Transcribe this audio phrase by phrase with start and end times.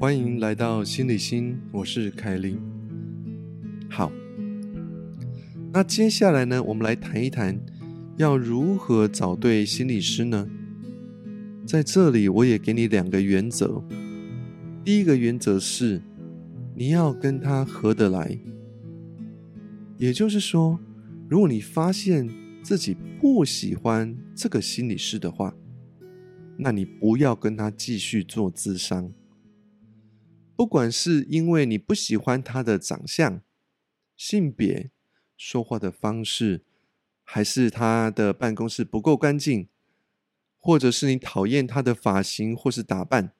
[0.00, 2.56] 欢迎来到心理心，我是凯琳。
[3.90, 4.12] 好，
[5.72, 7.58] 那接下来呢，我们来谈一谈
[8.16, 10.48] 要如何找对心理师呢？
[11.66, 13.82] 在这里，我也给你两个原则。
[14.84, 16.00] 第一个原则是，
[16.76, 18.38] 你要跟他合得来。
[19.96, 20.78] 也就是说，
[21.28, 22.30] 如果你发现
[22.62, 25.52] 自己不喜欢这个心理师的话，
[26.56, 29.12] 那你不要跟他继续做咨商。
[30.58, 33.40] 不管是因为你不喜欢他的长相、
[34.16, 34.90] 性别、
[35.36, 36.64] 说话的方式，
[37.22, 39.68] 还是他的办公室不够干净，
[40.58, 43.32] 或者是你讨厌他的发型或是打扮，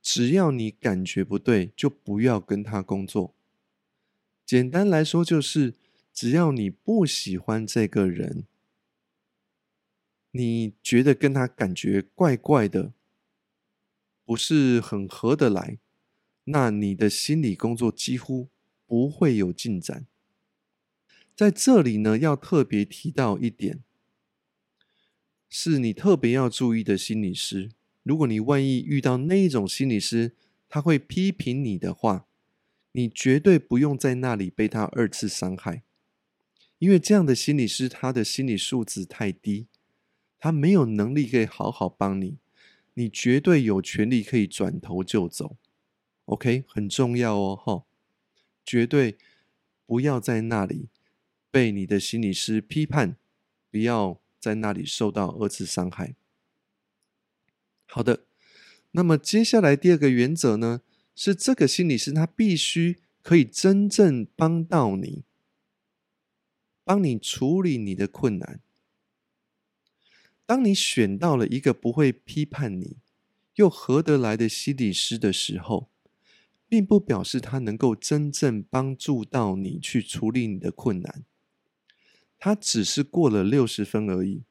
[0.00, 3.34] 只要你感觉不对，就不要跟他工作。
[4.46, 5.74] 简单来说，就是
[6.14, 8.46] 只要你不喜欢这个人。
[10.30, 12.94] 你觉得跟他感觉怪怪的，
[14.24, 15.76] 不是很合得来，
[16.50, 18.48] 那你的心理工作几乎
[18.86, 20.06] 不会有进展。
[21.36, 23.82] 在这里呢，要特别提到一点，
[25.48, 27.70] 是你特别要注意的心理师。
[28.02, 30.32] 如果你万一遇到那一种心理师，
[30.68, 32.26] 他会批评你的话，
[32.92, 35.82] 你绝对不用在那里被他二次伤害，
[36.78, 39.66] 因为这样的心理师，他的心理素质太低。
[40.40, 42.38] 他没有能力可以好好帮你，
[42.94, 45.56] 你绝对有权利可以转头就走。
[46.28, 47.84] OK，很重要哦，哈，
[48.62, 49.16] 绝对
[49.86, 50.88] 不要在那里
[51.50, 53.16] 被你的心理师批判，
[53.70, 56.14] 不要在那里受到二次伤害。
[57.86, 58.26] 好的，
[58.90, 60.82] 那么接下来第二个原则呢，
[61.14, 65.24] 是这个心理师他必须可以真正帮到你，
[66.84, 68.60] 帮你处理你的困难。
[70.44, 72.98] 当你选到了一个不会批判你
[73.54, 75.88] 又合得来的心理师的时候，
[76.68, 81.24] 并不表示他能够真正帮助到你去处理你的困难，
[82.38, 84.42] 他只是过了六十分而已。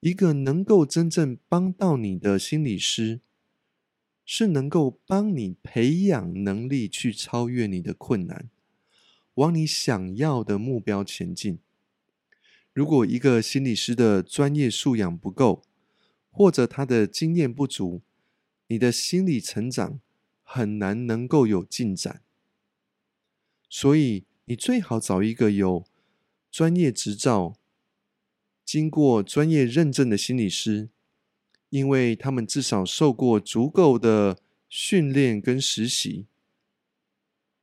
[0.00, 3.20] 一个能够真正帮到你的心理师，
[4.24, 8.50] 是能够帮你培养能力去超越你的困难，
[9.34, 11.58] 往你想要的目标前进。
[12.72, 15.62] 如果一个心理师的专业素养不够，
[16.30, 18.00] 或者他的经验不足，
[18.66, 20.00] 你的心理成长
[20.54, 22.20] 很难能够有进展。
[23.70, 25.86] 所以，你最好找一个有
[26.50, 27.54] 专业执照、
[28.62, 30.90] 经过专业认证的心理师，
[31.70, 36.26] 因为他们至少受过足够的训练跟实习。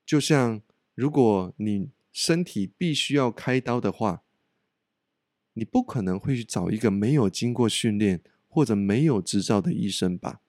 [0.04, 0.64] 就像
[0.96, 4.24] 如果你身体必须要开刀的话，
[5.54, 10.42] 你不可能会去找一个没有经过训练或者没有执照的医生吧？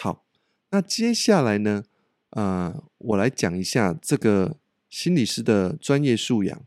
[0.00, 0.24] 好，
[0.70, 1.82] 那接下来呢？
[2.30, 4.56] 呃，我来讲一下这个
[4.88, 6.64] 心理师的专业素养。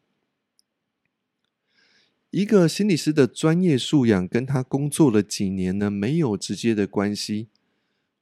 [2.29, 7.47] 一个心理师的专业素养跟他工作了几年呢，没有直接的关系。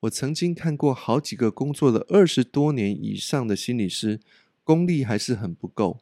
[0.01, 4.19] 我曾经看过好几个工作了二十多年以上的心理师，
[4.63, 6.01] 功力还是很不够。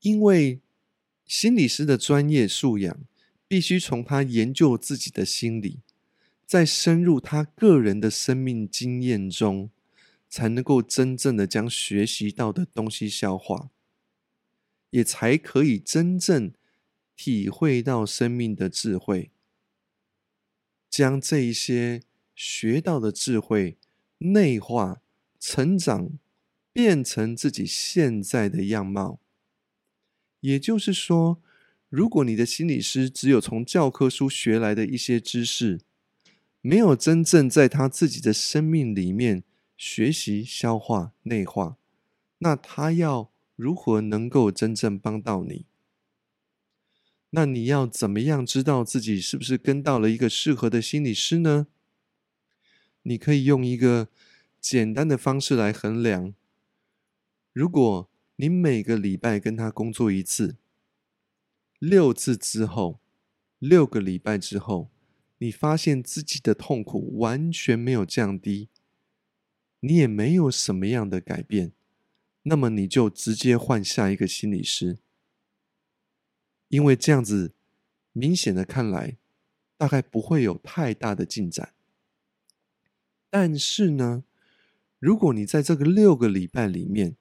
[0.00, 0.60] 因为
[1.24, 2.98] 心理师的专业素养，
[3.46, 5.78] 必须从他研究自己的心理，
[6.46, 9.70] 在深入他个人的生命经验中，
[10.28, 13.70] 才能够真正的将学习到的东西消化，
[14.90, 16.52] 也才可以真正
[17.16, 19.30] 体会到生命的智慧，
[20.90, 22.02] 将这一些
[22.34, 23.76] 学到的智慧
[24.18, 25.00] 内化、
[25.38, 26.18] 成长，
[26.72, 29.20] 变成自己现在的样貌。
[30.40, 31.40] 也就是说，
[31.88, 35.80] 如果你的心理师只有从教科书学来的一些知识，
[36.66, 39.44] 没有真正在他自己的生命里面
[39.76, 41.76] 学习、消化、内化，
[42.38, 45.66] 那他要如何能够真正帮到你？
[47.28, 51.66] 那你要怎么样知道自己是不是跟到了一个适合的心理师呢？
[53.02, 54.08] 你可以用一个
[54.58, 56.32] 简单的方式来衡量，
[57.52, 58.08] 如果。
[58.36, 60.56] 你每个礼拜跟他工作一次，
[61.78, 62.98] 六次之后，
[63.60, 64.90] 六个礼拜之后，
[65.38, 68.68] 你发现自己的痛苦完全没有降低，
[69.80, 71.72] 你也没有什么样的改变，
[72.44, 74.98] 那么你就直接换下一个心理师，
[76.68, 77.52] 因为这样子
[78.12, 79.16] 明显的看来，
[79.76, 81.74] 大概不会有太大的进展。
[83.28, 84.24] 但是呢，
[84.98, 87.16] 如果你在这个六个礼拜里面，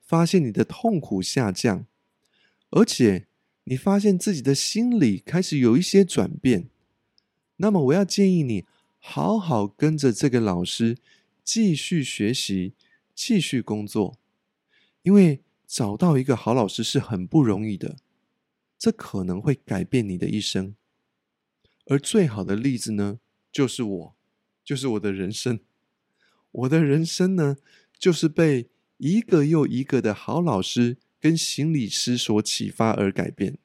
[0.00, 1.84] 发现你的痛苦下降，
[2.70, 3.26] 而且
[3.64, 6.70] 你发现自己的心理开始有一些转变，
[7.58, 8.64] 那么我要建议你
[8.98, 10.96] 好好跟着这个老师
[11.44, 12.74] 继续学习、
[13.14, 14.18] 继续工作，
[15.02, 17.96] 因为找到一个好老师是很不容易的，
[18.78, 20.74] 这可能会改变你的一生。
[21.86, 23.18] 而最好的例子呢，
[23.50, 24.16] 就是我，
[24.64, 25.60] 就是我的人生。
[26.50, 27.56] 我的人生呢，
[27.98, 28.68] 就是被
[28.98, 33.58] 一个又一个的好老师跟心理师所启发而改变。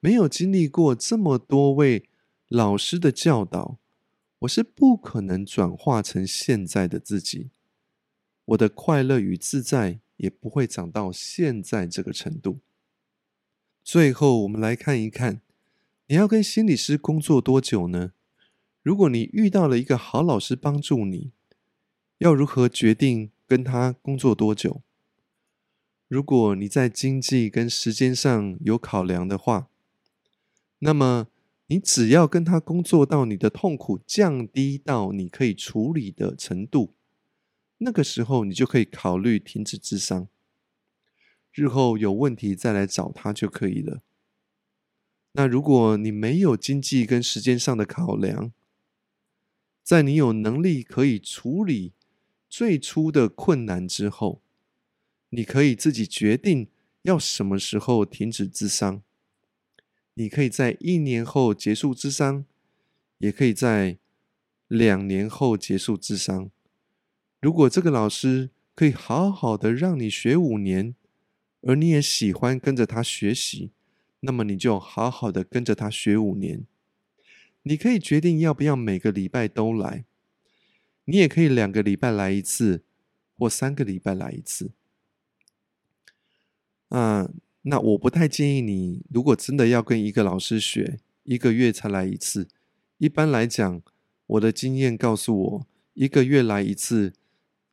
[0.00, 2.08] 没有经历过这么多位
[2.54, 3.78] 老师的教导，
[4.40, 7.48] 我是不可能转化成现在的自己。
[8.44, 12.58] 我的快乐与自在也不会长到现在这个程度。
[13.82, 15.40] 最后，我们来看一看，
[16.08, 18.12] 你要跟心理师工作多久呢？
[18.82, 21.32] 如果你遇到了一个好老师帮助你，
[22.18, 24.82] 要如何决定跟他工作多久？
[26.06, 29.70] 如果你在经济跟时间上有考量的话，
[30.80, 31.28] 那么，
[31.72, 36.92] 你只要跟他工作到你的痛苦降低到你可以处理的程度，
[37.78, 40.28] 那个时候你就可以考虑停止智商。
[41.50, 44.02] 日后有问题再来找他就可以了。
[45.32, 48.52] 那如果你没有经济跟时间上的考量，
[49.82, 51.94] 在你有能力可以处理
[52.50, 54.42] 最初的困难之后，
[55.30, 56.68] 你可以自己决定
[57.00, 59.02] 要什么时候停止智商。
[60.14, 62.44] 你可以在一年后结束智商，
[63.18, 63.96] 也可以在
[64.68, 66.50] 两年后结束智商。
[67.40, 70.94] 如果这个老师可以好好的让你学五年，
[71.62, 73.70] 而你也喜欢跟着他学习，
[74.20, 76.66] 那么你就好好的跟着他学五年。
[77.62, 80.04] 你可以决定要不要每个礼拜都来，
[81.06, 82.84] 你也可以两个礼拜来一次，
[83.38, 84.72] 或三个礼拜来一次。
[86.90, 87.30] 啊。
[87.64, 92.48] 那我不太建议你，如果真的要跟一个老师学，一个月才来一次。
[92.98, 93.80] 一般来讲，
[94.26, 97.12] 我的经验告诉我，一个月来一次，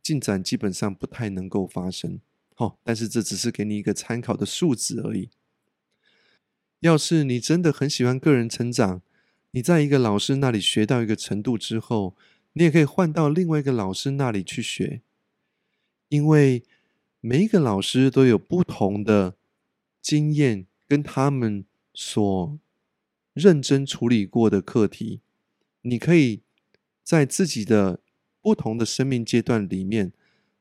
[0.04, 2.20] 进展基本上不太能够发生。
[2.58, 5.30] 哦，但是这只是给你一个参考的数字而已。
[6.82, 9.02] 要是你真的很喜欢个人成长，
[9.52, 12.16] 你在一个老师那里学到一个程度之后，
[12.54, 15.02] 你也可以换到另外一个老师那里去学，
[16.10, 16.64] 因为
[17.22, 19.39] 每一个老师都有不同的。
[20.02, 22.60] 经验跟他们所
[23.34, 25.22] 认真处理过的课题，
[25.82, 26.42] 你可以
[27.04, 28.02] 在自己的
[28.42, 30.14] 不同的生命阶段里面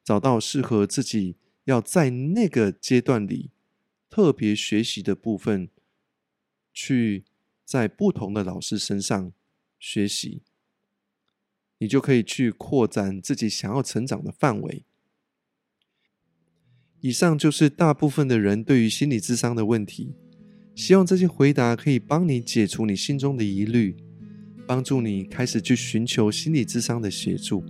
[0.05, 3.51] 找到适合自己要在那个阶段里
[4.09, 5.69] 特别学习的部分，
[6.73, 7.25] 去
[7.65, 9.33] 在不同的老师身上
[9.79, 10.43] 学习，
[11.79, 14.85] 你就可以去扩展自己想要成长的范围。
[17.01, 20.17] 以上就是大部分的人对于心理智商的问题，
[20.75, 23.95] 希望这些回答可以帮你解除你心中的疑虑，
[24.67, 27.65] 帮助你开始去寻求心理智商的协助。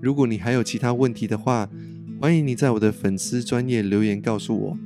[0.00, 1.68] 如果你还有其他问题的话，
[2.18, 4.78] 欢迎你在我的粉丝专业留言告诉我。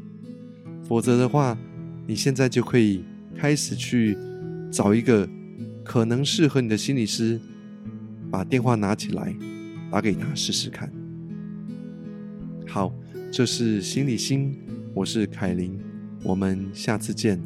[0.83, 1.57] 否则的话，
[2.09, 3.05] 你现在就可以
[3.37, 4.19] 开始去
[4.73, 5.29] 找一个
[5.85, 7.41] 可能适合你的心理师，
[8.33, 9.33] 把电话拿起来，
[9.93, 10.93] 打给他试试看。
[12.67, 12.93] 好。
[13.37, 14.57] 这是心理心，
[14.95, 15.77] 我是凯琳，
[16.23, 17.37] 我们下次见。